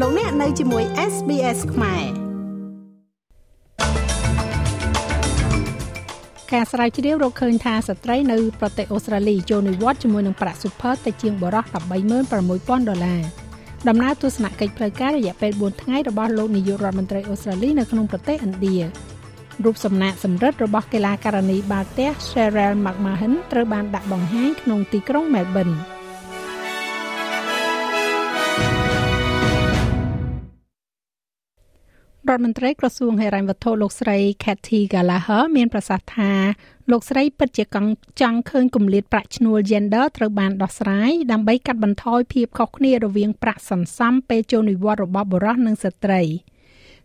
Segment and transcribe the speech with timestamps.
[0.00, 2.04] លោកអ្នកនៅជាមួយ SBS ខ្មែរ
[6.52, 11.64] ការស្រាវជ្រាវរកឃើញថាស្ត្រីនៅប្រទេសអូស្ត្រាលីចូលនិវត្តន៍ជាមួយនឹងប្រាក់ super ទៅជាងបរិះ
[12.24, 13.22] 136,000ដុល្លារ
[13.88, 18.76] ដំណើរទស្សនកិច្ចផ្លូវការរយៈពេល4ថ្ងៃរបស់លោកនាយករដ្ឋមន្ត្រីអូស្ត្រាលីនៅក្នុងប្រទេសឥណ្ឌា
[19.64, 25.76] រូបសំណាកសម្រិទ្ធរបស់កីឡាករនីបាល់ទះ Cheryl McMahon ត្រូវបានដាក់បង្ហាញក្នុងទីក្រុង Melbourne
[32.30, 36.32] រដ្ឋមន្ត្រីក្រសួងហិរញ្ញវត្ថុលោកស្រី Kathy Gallagher មានប្រសាសន៍ថា
[36.90, 46.22] លោកស្រីពិតជាកង់ចង់ឃើញគម្លាតប្រាក់ឈ្នួល gender ត្រូវបានដោះស្រាយដើម្បីកាត់បន្ថយភាពខុសគ្នារវាងប្រាក់សន្សំពេលចូលនិវត្តន៍របស់បុរសនិងស្ត្រី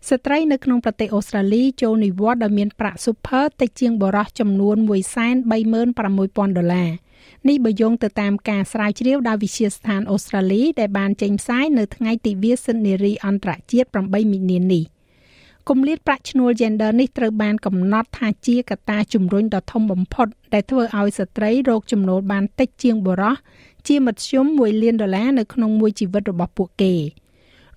[0.08, 6.90] ស្ត្រីនៅក្នុងប្រទេសអូស្ត្រាលីចូលនិវត្តន៍ដោយមានប្រាក់ super តិចជាងបុរសចំនួន136,000ដុល្លារ
[7.48, 14.84] នេះបើយោងទៅតាមការស្រាវជ្រាវដោយវិទ្យាស្ថានអូស្ត្រាលីដែលបានចេញផ្សាយនៅថ្ងៃទិវាសិទ្ធិនារីអន្តរជាតិ8មីនានេះ។
[15.72, 23.34] គម្លាតប្រាក់ឈ្នួល gender នេះត្រូវបានកំណត់ថាជាកត្តាជំរុញដ៏ធំបំផុត ដែលធ្វើឲ្យស្ត្រីរកចំណូលបានតិចជាងបុរស
[23.88, 26.94] ជាមធ្យម1លានដុល្លារនៅក្នុងមួយជីវិតរបស់ពួកគេ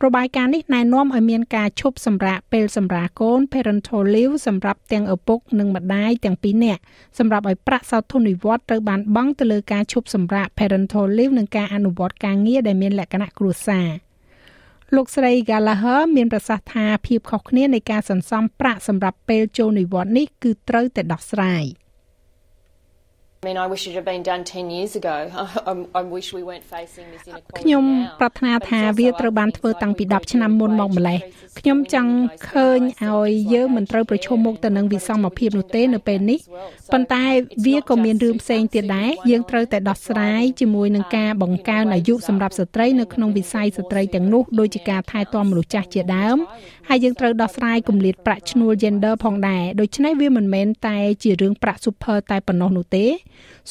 [0.04, 6.82] របាយការណ៍នេះណែនាំឲ្យមានការឈប់សម្រាកពេលសម្រាលកូន parental leave សម្រាប់ទាំងឪពុកនិងម្ដាយទាំងពីរនាក់
[7.20, 13.90] សម្រាប់ឲ្យប្រាក់សោធននិវត្តន៍ត្រូវបានបង់ទៅលើការឈប់សម្រាក parental leave និងការអនុវត្តការងារដែលមានលក្ខណៈគ្រួសារ។
[14.98, 21.64] លោកស្រី Gallagher មានប្រសាសន៍ថាភាពខុសគ្នានៃការសន្សំប្រាក់សម្រាប់ពេលចូលនិវត្តន៍នេះគឺត្រូវតែដោះស្រាយ។
[27.60, 27.86] ខ្ញុំ
[28.20, 31.20] ប្រាថ្នាថាវាត្រូវបានធ្វើតាំងពី10ឆ្នាំមុនមកម្លេះ
[31.60, 32.12] ខ្ញុំចង់
[32.50, 36.40] ឃើញឲ្យយើងមិនត្រូវប្រឈមមុខទៅនឹងវិសមភាពនោះទេនៅពេលនេះ
[36.94, 37.24] ប៉ុន្តែ
[37.66, 46.38] វាក៏មានរឿងផ្សេងទៀតដែរយើងត្រូវតែដោះស្រាយជាមួយនឹងការបង្កើនអាយុសម្រាប់ស្ត្រីនៅក្នុងវិស័យស្ត្រីទាំងនោះដូចជាការថែទាំមនុស្សចាស់ជាដើម
[46.90, 53.06] ហើយយើងត្រូវដោះស្រាយគម្លាតប្រាក់ឈ្នួល gender ផងដែរដូច្នេះវាមិនមែនតែជារឿងប្រាក់ super តែប៉ុណ្ណោះនោះទេ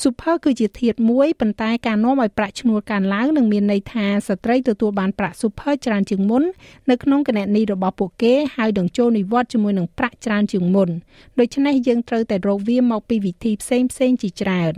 [0.03, 6.43] super គឺជាធាតុមួយប៉ុន្តែការនាំឲ្យប្រាក់ឈ្នួលកើនឡើងនឹងមានន័យថាស្ត្រីទទួលបានប្រាក់ super ច្រើនជាងមុន
[6.91, 10.89] នៅក្នុងគណនីរបស់ពួកគេហើយនឹងចូលនិវត្តន៍ជាមួយនឹងប្រាក់ច្រើនជាងមុន
[11.39, 14.75] ដូច្នេះយើងត្រូវតែរកវាមកពីវិធីផ្សេងផ្សេងជាច្រើន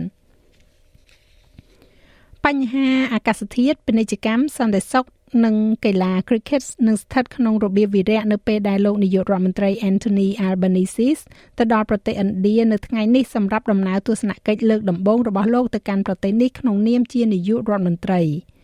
[2.45, 5.05] បញ្ហាអាកាសធាតុពាណិជ្ជកម្មសន្តិសុខ
[5.45, 5.55] និង
[5.85, 11.21] កីឡា cricket នឹងស្ថិតក្នុងរបៀបវិរៈនៅពេលដែលលោកនាយករដ្ឋមន្ត្រី Anthony Albanese
[11.57, 18.21] ទៅដល់ប្រទេសឥណ្ឌានៅថ្ងៃនេះសម្រាប់ដំណើរទស្សនកិច្ចលើកដំបូងរបស់លោកទៅកាន់ប្រទេសនេះក្នុងនាមជានាយករដ្ឋមន្ត្រី។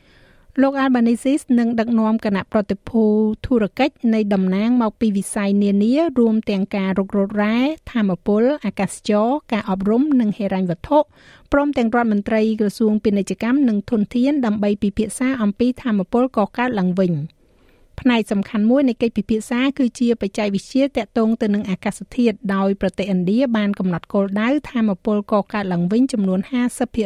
[0.59, 3.03] លោក Albanese នឹងដឹកនាំគណៈប្រតិភូ
[3.45, 7.55] ធុរកិច្ចនៃតំណាងមកពីវិស័យនានារួមទាំងការរុករករ៉ែ
[7.91, 10.99] ធម្មពលអាកាសចរការអប់រំនិងហិរញ្ញវត្ថុ
[11.51, 17.13] ព្រមទាំងរដ្ឋមន្ត្រីក្រសួងពាណិជ្ជកម្មនិងធនធានដើម្បីពិភាក្សាអំពីធម្មពលកកើតឡើងវិញ។
[18.01, 26.39] ផ្នែកសំខាន់មួយនៃកិច្ចពិភាក្សាគឺជាបច្ចេកវិទ្យាតាក់ទងទៅនឹងអាកាសធាតុដោយប្រទេសឥណ្ឌាបានកំណត់គោលដៅធម្មពលកកើតឡើងវិញចំនួន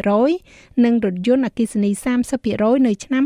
[0.10, 1.92] 50%និងរថយន្តអគ្គិសនី
[2.38, 3.24] 30%នៅឆ្នាំ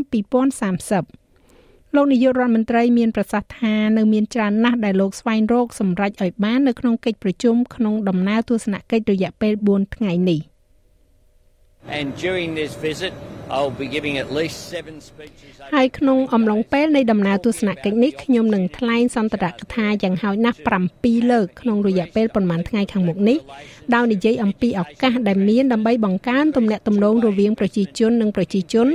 [1.16, 10.49] 2030លោកនាយករដ្ឋមន្ត្រីមានប្រសាសន៍ថានៅមានច្រើនណាស់ដែលលោកស្វែងរកសម្រេចឲ្យបាននៅក្នុងកិច្ចប្រជុំក្នុងដំណើរទស្សនកិច្ចរយៈពេល4ថ្ងៃនេះ
[11.88, 13.12] And during this visit
[13.50, 20.58] I'll be giving at least 7 speeches ហើយក្នុងអំឡុងពេលនៃដំណើរទស្សនកិច្ចនេះខ្ញុំនឹងថ្លែងសន្ទរកថាយ៉ាងហោចណាស់
[20.94, 23.38] 7លើកក្នុងរយៈពេលប្រមាណថ្ងៃខាងមុខនេះ
[23.94, 28.88] ដោយនិយាយអំពីឱកាសដែលមានដើម្បីបង្កើនទំនាក់ទំនងរវាងប្រជាជននិងប្រជាជន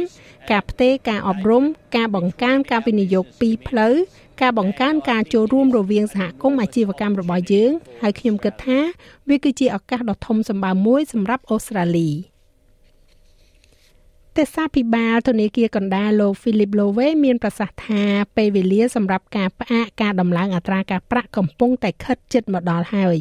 [0.52, 1.64] ការផ្ទេរការអប់រំ
[1.96, 3.96] ការបង្កើនការវិនិយោគពីផ្លូវ
[4.42, 8.80] ការបង្កើនការចូលរួមរវាងសហគមន៍អាជីវកម្មរបស់យើង ហើយខ្ញុំគិតថា
[9.30, 12.10] វាគឺជាឱកាសដ៏ធំសម្បើមមួយសម្រាប់អូស្ត្រាលី។
[14.42, 18.04] ទេសាភិបាលធនាគារកណ្ដាលលោក Philip Lowe មានប្រសាសន៍ថា
[18.36, 23.18] ពេលវេលាសម្រាប់ការផ្អាកការដំឡើងអត្រាការប្រាក់កំពុងតែខិតជិតមកដល់ហើយ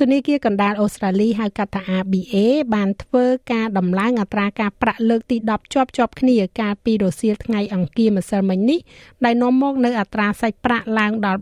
[0.00, 2.34] ធនាគារកណ្ដាលអូស្ត្រាលីហៅកាត់ថា ABA
[2.74, 8.80] បានធ្វើការដំឡើងអត្រាការប្រាក់លើកទី10ជាប់ជាប់គ្នាកាលពីរសៀលថ្ងៃអង្គារម្សិលមិញនេះ
[9.24, 11.40] ដែលនាំមកនៅអត្រាសាច់ប្រាក់ឡើងដល់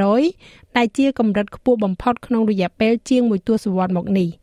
[0.00, 4.39] 3.6%ដែលជាកម្រិតខ្ពស់បំផុតក្នុងរយៈពេលជាងមួយទសវត្សរ៍មកនេះ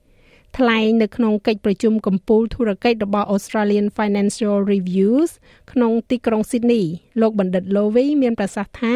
[0.57, 5.31] ថ្លែងនៅក្នុងកិច្ចប្រជុំកំពូលធុរកិច្ចរបស់ Australian Financial Reviews
[5.71, 6.85] ក្នុងទីក្រុង Sydney
[7.21, 8.95] លោកបណ្ឌិត Lowy មានប្រសាសន៍ថា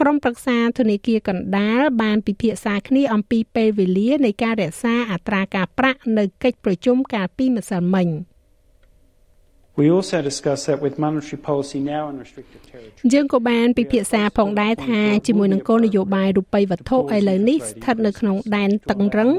[0.00, 8.08] ក្រុមប្រឹក្សាធនាគារកណ្ដាលបានពិភាក្សាគ្នាអំពីពេលវេលានៃការរក្សាអត្រាការប្រាក់នៅកិច្ចប្រជុំកាលពីម្សិលមិញ។
[9.76, 13.10] We also discussed that with monetary policy now in restricted territory.
[13.12, 19.30] យើងក៏បានពិភាក្សាផងដែរថាជាមួយនឹងគោលនយោបាយរូបិយវត្ថុឥឡូវនេះស្ថិតនៅក្នុងដែនតឹងរឹង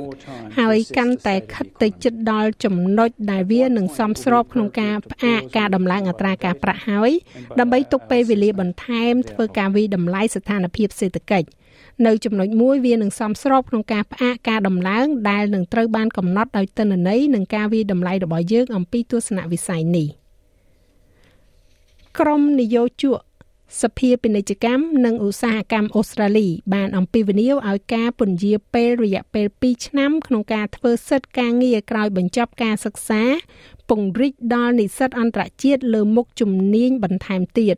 [0.60, 7.12] ហើយកាន់តែខិតទៅជិតដល់ចំណុចដែលវានឹងសមស្របក្នុងការផ្អាកការដំឡើងអត្រាការប្រាក់ហើយ
[7.60, 11.48] ដើម្បីទុកពេលវេលាបន្ថែមធ្វើការវិតម្លៃស្ថានភាពសេដ្ឋកិច្ច
[12.06, 20.10] នៅចំណុចមួយវានឹងសមស្របក្នុងការផ្អាកការដំឡើងដែលនឹងត្រូវបានកំណត់ដោយទិន្នន័យនិងការវិតម្លៃរបស់យើងអំពីទស្សនវិស័យនេះ។
[22.22, 23.20] ក្រុមនយោជក
[23.82, 33.24] សភាពាណិជ្ជកម្មនិងឧស្សាហកម្មអូស្ត្រាលី បានអំពាវនាវឲ្យការពន្យាពេលរយៈពេល2ឆ្នាំក្នុងការធ្វើសិទ្ធិការងារក្រោយបញ្ចប់ការសិក្សា
[33.90, 37.76] ពង្រីកដល់និស្សិតអន្តរជាតិលើមុខជំនាញបន្ថែមទៀត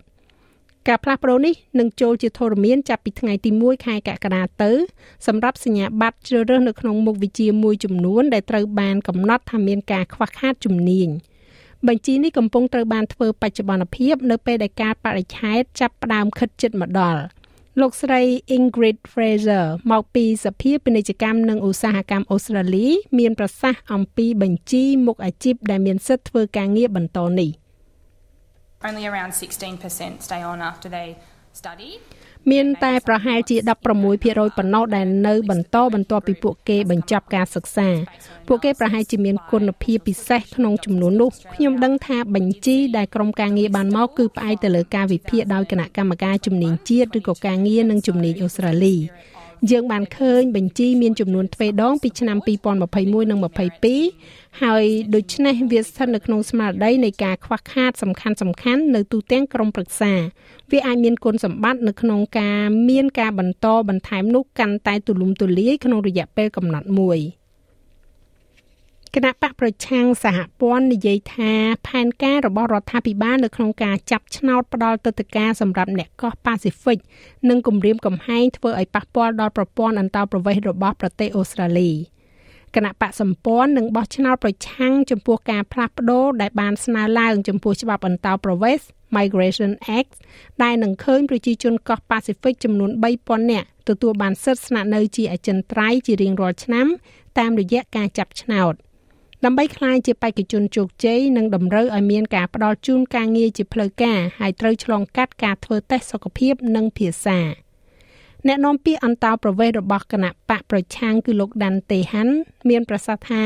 [0.87, 4.71] ការផ្លាស់ប្ដូរនេះនឹងចូលជាធរមានចាប់ពីថ្ងៃទី1ខែកក្កដាទៅ
[5.27, 11.09] សម្រាប់សញ្ញាបត្រជ្រើសរើសនៅក្នុងមុខវិជ្ជាមួយចំនួនដែលត្រូវបានកំណត់ថាមានការខ្វះខាតជំនាញ។
[11.87, 17.21] បញ្ជីនេះកំពុងត្រូវបានធ្វើបច្ចុប្បន្នភាពនៅពេលដែលការបរិច្ឆេទចាប់ផ្ដើមខិតជិតមកដល់
[17.81, 18.21] លោកស្រី
[18.57, 22.87] Ingrid Fraser មកពីសភាពាណិជ្ជកម្មនិងឧស្សាហកម្មអូស្ត្រាលី
[23.19, 27.51] មានប្រសាសន៍អំពីបញ្ជីមុខអាជីពដែលមានសិទ្ធិធ្វើការងារបន្តនេះ
[28.87, 31.07] Only around 16% stay on after they
[31.61, 31.91] study
[32.51, 37.89] មានតែប្រហែលជា16%ប៉ុណ្ណោះដែលនៅបន្តបន្ទាប់ពីពួកគេបញ្ចប់ការសិក្សា
[38.47, 48.95] ពួកគេប្រហែលជាមានគុណភាពពិសេសក្នុងចំនួននោះខ្ញុំដឹងថាបញ្ជីដែលក្រុមការងារបានមកគឺផ្អែកទៅលើការវិភាគដោយគណៈកម្មការជំនាញជាតិឬក៏ការងារនិងជំនាញអូស្ត្រាលី
[49.71, 53.39] យើងបានឃើញបញ្ជីមានចំនួនទ្វេដងពីឆ្នាំ2021និង
[53.99, 54.83] 22ហើយ
[55.15, 60.13] ដូច្នេះវាស្ថិតនៅក្នុងស្មារតីនៃការខ្វះខាតសំខាន់សំខាន់នៅទូទាំងក្រមប្រឹក្សា
[60.71, 62.59] វាអាចមានគុណសម្បត្តិនៅក្នុងការ
[62.89, 67.19] មានការបន្តបន្ថែមនោះកាន់តែទូលំទូលាយក្នុងរយៈពេលកំណត់មួយ។
[69.19, 71.53] គណៈបកប្រឆាំងសហព័ន្ធនិយាយថា
[71.87, 76.97] ផែនការរបស់រដ្ឋាភិបាលនៅក្នុងការចាប់ឆ្នោតផ្ដាល់ទឹកតការសម្រាប់អ្នកកោះប៉ាស៊ីហ្វិក
[77.49, 81.91] និងគម្រាមកំហែងធ្វើឲ្យប៉ះពាល់ដល់ប្រព័ន្ធអន្តោប្រវេសន៍របស់ប្រទេសអូស្ត្រាលី
[82.75, 88.87] គណៈបកសម្ព័ន្ធនឹងបោះឆ្នោតប្រឆាំងចំពោះការផ្លាស់ប្ដូរដែលបានស្នើឡើងចំពោះច្បាប់អន្តោប្រវេសន៍
[89.17, 90.11] Migration Act
[90.63, 92.91] ដែលនឹងឃើញប្រជាជនកោះប៉ាស៊ីហ្វិកចំនួន
[93.21, 96.87] 3000នាក់ទទួលបានសិទ្ធិស្នាក់នៅជាអចិន្ត្រៃយ៍ជារៀងរាល់ឆ្នាំ
[97.39, 98.75] តាមរយៈការចាប់ឆ្នោត។
[99.45, 107.39] ដើម្បីក្លាយជាបេក្ខជនជោគជ័យនិងតម្រូវឲ្យមានការផ្ដល់ជូនការងារជាផ្លូវការហើយត្រូវឆ្លងកាត់ការធ្វើតេស្តសុខភាពនិងភាសា
[108.47, 112.35] អ្នកនាំពាក្យអន្តោប្រវេសន៍របស់គណៈបកប្រឆាំងគឺលោកដាន់តេហាន់
[112.69, 113.43] មានប្រសាសន៍ថា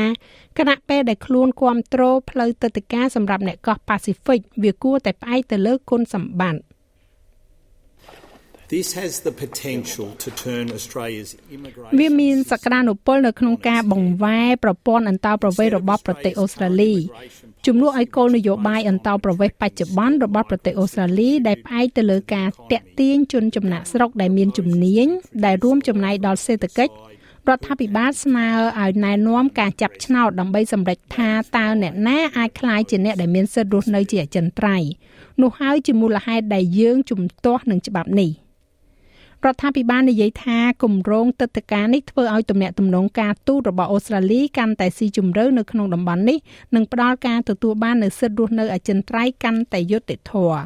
[0.58, 6.71] គណៈពេលដែលខ្លួនគ្រប់គ្រងផ្លូវទឹកតការសម្រាប់អ្នកកោះប៉ាស៊ីហ្វិកវាគួរតែផ្អែកទៅលើគុណសម្បត្តិ
[12.00, 16.94] វាមានសក្តានុពលនៅក្នុងការបង្វែរប្រព័ន្ធអន្តោប្រវេសន៍របស់ប្រទេសអូស្ត្រាលី
[17.66, 25.06] ជំនួសឲ្យគោលនយោបាយអន្តោប្រវេសន៍បច្ចុប្បន្នរបស់ប្រទេសអូស្ត្រាលីដែលផ្អែកទៅលើការតាក់ទាញជនចំណាក់ស្រុកដែលមានជំនាញ
[25.44, 26.94] ដែលរួមចំណែកដល់សេដ្ឋកិច្ច
[27.48, 28.48] រដ្ឋាភិបាលស្នើ
[28.80, 34.88] ឲ្យណែនាំការចាប់ឆ្នោតដើម្បីសម្រេចថាតើអ្នកណាអាចក្លាយជាអ្នកដែលមានសិទ្ធិរស់នៅជាអចិន្ត្រៃយ៍
[35.40, 38.30] នោះហើយជាមូលហេតុដែលយើងជំទាស់នឹងច្បាប់នេះ
[39.46, 46.38] រដ្ឋាភិបាលនិយាយថាគម្រោងទឹកតការនេះធ្វើឲ្យទំនាក់ទំនងការទូតរបស់អូស្ត្រាលីកាន់តែស៊ីជម្រៅនៅក្នុងតំបន់នេះ
[46.74, 50.62] និងផ្ដល់ការទទួលបាននូវសិទ្ធិរស់នៅអចិន្ត្រៃយ៍កាន់តែយុត្តិធម៌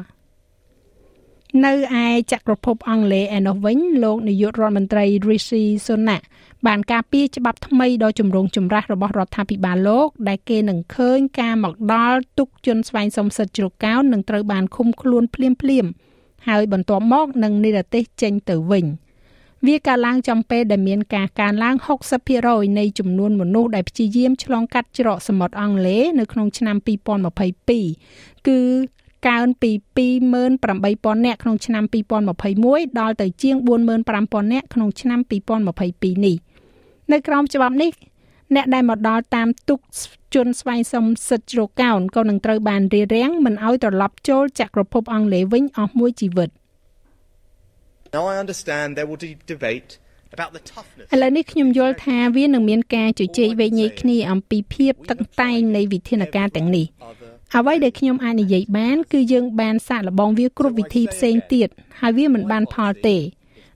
[1.65, 6.21] នៅឯចក្រភពអង់គ្លេសឯនោះវិញលោកនាយករដ្ឋមន្ត្រី Rishi Sunak
[6.67, 15.91] បានការពារច្បាប់ថ្មីដ៏ចម្រូងចម្រាសរបស់រដ្ឋាភិបាលលោក ដែលគេនឹងឃើញការមកដល់ទុកជនស្វែងសំសិទ្ធជ្រកកោននឹងត្រូវបានឃុំខ្លួនភ្លាមៗ
[16.47, 18.85] ហើយបន្ទាប់មកនឹងនិរទេសចេញទៅវិញ
[19.67, 21.75] វាកើតឡើងចំពេលដែលមានការកើនឡើង
[22.27, 26.75] 60%នៃចំនួនមនុស្សដែលព្យាយាមឆ្លងកាត់ច្រកសមុទ្រអង់គ្លេសនៅក្នុងឆ្នាំ
[27.81, 28.59] 2022គឺ
[29.27, 29.71] កើនពី
[30.47, 31.83] 28,000នាក់ក្នុងឆ្នាំ
[32.41, 33.55] 2021ដល់ទៅជាង
[34.05, 36.35] 45,000នាក់ក្នុងឆ្នាំ2022នេះ
[37.11, 37.91] នៅក្រោមច្បាប់នេះ
[38.55, 39.79] អ្នកដែលមកដល់តាមទុក
[40.35, 46.49] ជនស្វែងសុំសិទ្ធិជ្រកកោនក៏នឹងត្រូវបានរារាំងមិនឲ្យត្រឡប់ចូលចក្រភពអង់គ្លេសវិញអស់មួយជីវិត
[48.15, 49.89] Now I understand there will be debate
[50.35, 56.85] about the toughness ឥឡូវនេះខ្ញុំយល់ថាវានឹងមានការជជែកវែកញែកគ្នាអំពីភាពតឹងតែងនៃវិធានការទាំងនេះ
[57.55, 61.67] អ្វីដែលខ្ញុំអាចនិយាយបាន គឺយើងបានសាកល្បងវាគ្រប់វិធីផ្សេងទៀត
[61.99, 63.17] ហើយវាមិនបានផលទេ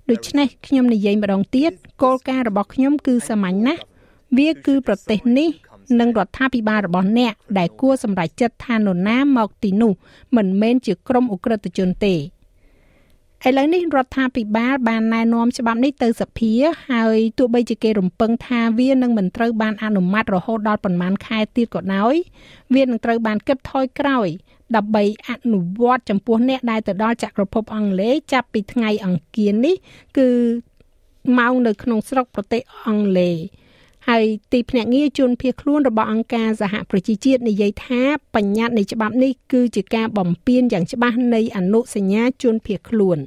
[0.09, 1.71] ដូច្នេះខ្ញុំនិយាយម្ដងទៀត
[2.03, 3.81] គោលការណ៍របស់ខ្ញុំគឺសាមញ្ញណាស់
[4.37, 5.49] វាគឺប្រទេសនេះ
[5.99, 9.93] និងរដ្ឋាភិបាលរបស់អ្នកដែលគួរសម្រេចចិត្តថានរណាមកទីនោះ
[10.37, 12.15] មិនមែនជាក្រុមអ ுக ្រិតជនទេ
[13.47, 16.51] ឥឡូវនេះរដ្ឋាភិបាលបានណែនាំច្បាប់នេះទៅសភា
[16.89, 22.15] ហើយទោះបីជាគេរំពឹងថាវានឹងមិនត្រូវបានអនុម័តរហូតដល់ប្រមាណខែទៀតក៏ដោយ
[22.75, 24.27] វានឹងត្រូវបានគិតថយក្រោយ
[24.75, 29.75] ដើម្បីអនុវត្តចំពោះអ្នកដែលទៅដល់ចក្រភពអង់គ្លេសចាប់ពីថ្ងៃអង្គារនេះ
[30.17, 30.27] គឺ
[31.39, 33.35] ម៉ោងនៅក្នុងស្រុកប្រទេសអង់គ្លេស
[34.11, 38.01] ហើយទីភ្នាក់ងារជនភៀសខ្លួនរបស់អង្គការសហប្រជាជាតិនិយាយថា
[38.35, 43.19] បញ្ញត្តិនៃច្បាប់នេះគឺជាការបំពានយ៉ាងច្បាស់នៃអនុសញ្ញាជនភៀសខ្លួន។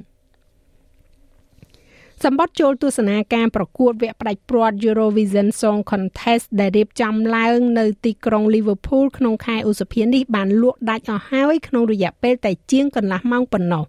[2.23, 13.83] សម្បត្តិចូលទស្សនាការប្រកួតវគ្គផ្ដាច់ព្រាត់ Eurovision Song Contest ដែលរៀបចំឡើងនៅទីក្រុង Liverpool ក្នុងខែឧសភានេះបានលក់ដាច់អស់ហើយក្នុងរយៈពេលតែជាងកន្លះម៉ោងប៉ុណ្ណោះ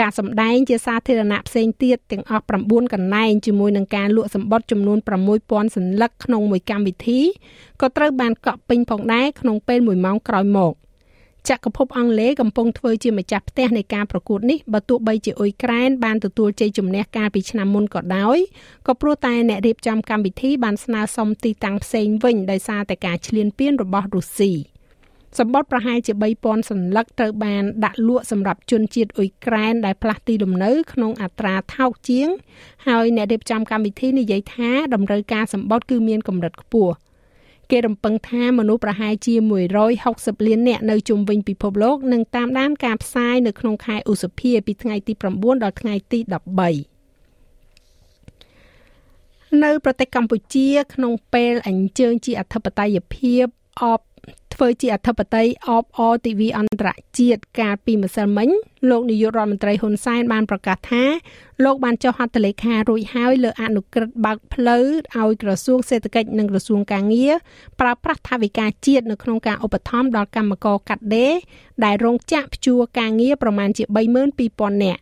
[0.00, 4.98] ការសម្ដែងជាសាធារណៈផ្សេងទៀតទាំងអស់9កន្លែងជាមួយនឹងការលក់សម្បត្តិចំនួន
[5.36, 7.20] 6000សន្លឹកក្នុងមួយកម្មវិធី
[7.80, 10.74] ក៏ត្រូវបានកក់ពេញផងដែរក្នុងពេល1ម៉ោងក្រោយមក។
[11.48, 18.38] ចក្រភពអង់គ្លេសកំពុងធ្វើជាម្ចាស់ផ្ទះនៃការប្រកួតនេះបើទោះបីជាអ៊ុយក្រែនបានទទួលជ័យជំនះកាលពីឆ្នាំមុនក៏ដោយ
[18.86, 24.52] ក៏ព្រោះតែអ្នករៀបចំកម្មវិធីបានស្នើសុំទីតាំងផ្សេងវិញដោយសារតែការឈ្លានពានរបស់រុស្ស៊ី
[25.38, 32.28] សម្បត្តិប្រហែលជា3000សន្លឹកត្រូវបានដាក់លក់សម្រាប់ជនជាតិអ៊ុយក្រែនដែលផ្លាស់ទីលំនៅក្នុងអត្រាថោកជាង
[32.86, 36.94] ហើយអ្នករៀបចំកម្មវិធីនិយាយថាតម្រូវការសម្បត្តិគឺមានកម្រិតខ្ពស់
[37.70, 39.34] គេរំពឹងថាមនុស្សប្រហែលជា
[39.90, 46.32] 160លាននាក់នៅជុំវិញពិភពលោកនឹងតាមដានការផ្សាយនៅក្នុងខែឧសភាពីថ្ងៃទី9ដល់ថ្ងៃទី13
[49.64, 53.44] នៅប្រទេសកម្ពុជាក្នុងពេលអញ្ជើញជាអធិបតេយ្យភាព
[53.82, 54.00] អប
[54.58, 56.88] ធ្វើជាអធិបតីអបអទិវីអន្តរ
[57.18, 58.48] ជាតិកាលពីម្សិលមិញ
[58.90, 61.04] លោកនាយករដ្ឋមន្ត្រីហ៊ុនសែនបានប្រកាសថា
[61.64, 64.84] លោកបានចុះហត្ថលេខារួចហើយលើអនុក្រឹត្យបើកផ្លូវ
[65.16, 67.32] ឲ្យក្រសួងសេដ្ឋកិច្ចនិងក្រសួងកាងារ
[67.80, 71.34] ប្រើប្រាស់ថវិកាជាតិនៅក្នុងការឧបត្ថម្ភដល់កម្មករកាត់ដេរ
[71.84, 73.84] ដែលរោងចក្រព្យួរកាងារប្រមាណជា
[74.34, 75.00] 32,000នាក់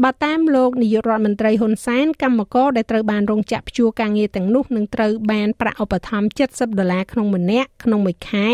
[0.00, 8.48] បើតាមលោកនាយករដ្ឋមន្ត្រីហ៊ុនសែនកម្មករដែលត្រូវបានរោងចក្រព្យួរការងារទាំងនោះនឹងត្រូវបានប្រាក់ឧបត្ថម្ភ70ដុល្លារក្នុងម្នាក់ក្នុងមួយខែ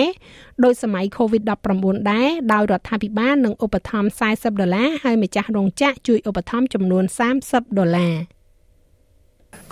[0.64, 7.04] ដោយសម័យ COVID-19 ដែរដោយរដ្ឋាភិបាលនឹងឧបត្ថម្ភ40ដុល្លារហើយម្ចាស់រោងចក្រជួយឧបត្ថម្ភចំនួន
[7.40, 8.14] 30ដុល្លារ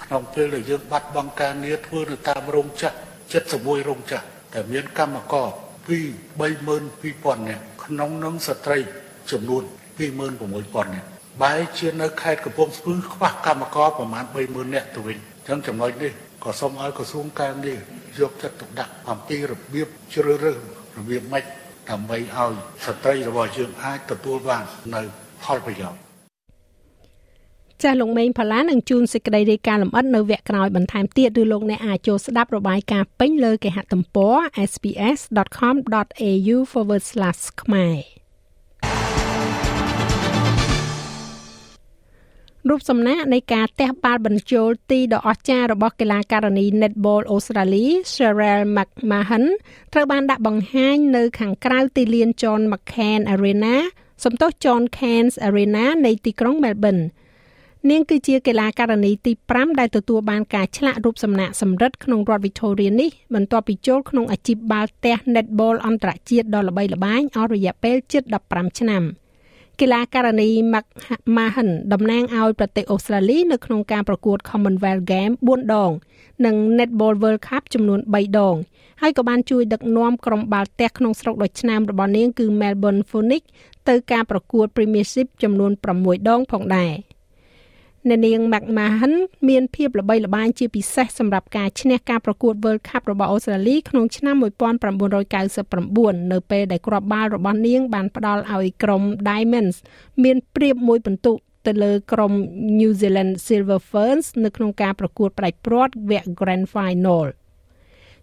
[0.03, 2.97] ក្នុងពេលដែលយើងបាត់បង់ការងារធ្វើនៅតាមរោងចក្រ
[3.41, 5.49] 71រោងចក្រតែមានកម្មករ
[5.87, 5.99] ពី
[6.75, 8.79] 32000នាក់ក្នុងនោះស្ត្រី
[9.31, 9.63] ចំនួន
[9.99, 16.13] 26000នាក់ បែរជានៅខេត្តកំពង់ស្ពឺខ្វះកម្មករប្រមាណ30000នាក់ទៅវិញអញ្ចឹងចំណុចនេះ
[16.45, 17.81] ក៏សូមឲ្យក្រសួងការងារ
[18.19, 20.59] យកចិត្តទុកដាក់អំពីរបៀបជ្រើសរើស
[20.99, 21.45] របៀបម៉េច
[21.91, 22.53] ដើម្បីឲ្យ
[22.85, 24.65] ស្ត្រីរបស់យើងអាចទទួលបាន
[24.95, 25.03] នៅ
[25.45, 26.01] ផលប្រយោជន៍
[27.83, 34.37] ចាស់លោកមេងផល្លានឹងជួនសេចក្តីរាយការណ៍លម្អិតនៅវគ្គក្រោយបន្ថែមទៀតឬលោកអ្នកអាចចូលស្ដាប់របាយការណ៍ពេញលើគេហទំព័រ
[34.71, 36.57] sps.com.au/
[37.63, 37.97] ខ្មែរ
[42.71, 49.45] រូបសំណាកនៃការទះបាល់បញ្ចូលទីដ៏អស្ចារ្យរបស់កីឡាការិនី Netball អូស្ត្រាលី Cheryl McMahon
[49.93, 53.77] ត្រូវបានដាក់បង្ហាញនៅខាងក្រៅទីលាន John McCain Arena
[54.25, 57.03] សំទោស John Cairns Arena នៃទីក្រុង Melbourne
[57.91, 69.05] នាងគឺជាកីឡាការិនីទី5ដែលទទួលបានការឆ្លាក់រូបសំណាកសម្រិទ្ធក្នុងរដ្ឋ Victoria នេះបន្ទាប់ពីចូលក្នុងអាជីពបាល់ទះ Netball អន្តរជាតិដ៏ល្បីល្បាញអស់រយៈពេលជិត15ឆ្នាំ។
[69.81, 70.49] កីឡាករនី
[71.37, 75.93] Mahan តំណាងឲ្យប្រទេសអូស្ត្រាលីនៅក្នុងការប្រកួត Commonwealth Game 4ដង
[76.45, 78.57] និង Netball World Cup ចំនួន3ដង
[79.01, 83.43] ហើយក៏បានជួយដឹកនាំក្រុមបាល់ទះក្នុងស្រុកដ៏ឆ្នើមរបស់នាងគឺ Melbourne Phoenix
[83.89, 86.93] ទៅការប្រកួត Premiership ចំនួន6ដងផងដែរ។
[88.09, 89.13] អ្នកនាង McMahon
[89.49, 94.37] មានភាពល្បីល្បាញជាពិសេសសម្រាប់ការឈ្នះការប្រកួត World Cup របស់អូស្ត្រាលីក្នុងឆ្នាំ
[95.39, 99.77] 1999នៅពេលដែលគ្រាប់បាល់របស់នាង បានផ្ដល់ឲ្យក្រុម Diamonds
[100.23, 101.33] មានព្រៀបមួយពិន្ទុ
[101.67, 102.33] ទៅលើក្រុម
[102.81, 107.27] New Zealand Silver Ferns នៅក្នុងការប្រកួតផ្ដាច់ព្រាត់វគ្គ Grand Final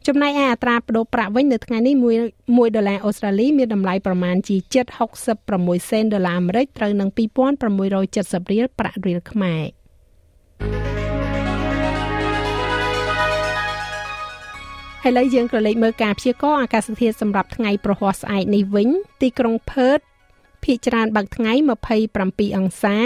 [0.07, 1.95] ចំណែកឯអត្រាប្តូរប្រាក់វិញនៅថ្ងៃនេះ
[2.35, 4.55] 1ដុល្លារអូស្ត្រាលីមានតម្លៃប្រមាណជា
[5.23, 9.63] 7.66សេនដុល្លារអាមេរិកត្រូវនឹង2670រៀលប្រាក់រៀលខ្មែរ
[15.03, 18.89] ហើយឥឡូវយើងក៏លេខមើលការព្យាករណ៍អាកាសធាតុសម្រាប់ថ្ងៃប្រហ័សស្អែកនេះវិញ
[19.21, 19.99] ទីក្រុងផឺត
[20.63, 21.53] ភាគច្រើនបើកថ្ងៃ
[22.05, 22.97] 27អង្សា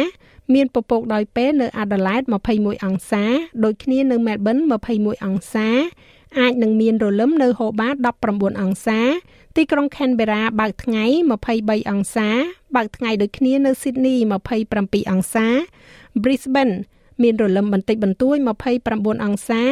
[0.54, 2.22] មានពពកដោយពេលនៅអាដាលេដ
[2.54, 3.24] 21អង្សា
[3.64, 4.58] ដូចគ្នានៅមែលប៊ន
[4.92, 5.70] 21អង្សា
[6.40, 7.90] អាចនឹងមានរលឹមនៅហូបា
[8.26, 9.00] 19អង្សា
[9.56, 11.06] ទីក្រុង Canberra បើកថ្ងៃ
[11.48, 12.30] 23អង្សា
[12.76, 14.18] បើកថ្ងៃដូចគ្នានៅ Sydney
[14.64, 15.48] 27អង្សា
[16.24, 16.76] Brisbane
[17.22, 18.38] មានរលឹមបន្តិចបន្តួច
[18.82, 19.64] 29អង្សា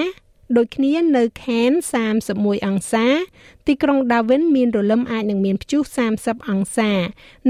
[0.58, 1.86] ដូចគ្នានៅ Cairns
[2.26, 3.06] 31អង្សា
[3.68, 5.82] ទីក្រុង Darwin មានរលឹមអាចនឹងមានព្យុះ
[6.16, 6.92] 30អង្សា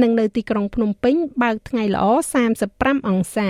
[0.01, 2.05] និងនៅទីក្រុងភ្នំពេញបើកថ្ងៃល្អ
[2.55, 3.49] 35អង្សា